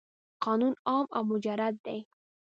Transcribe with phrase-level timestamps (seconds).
[0.43, 1.99] قانون عام او مجرد دی.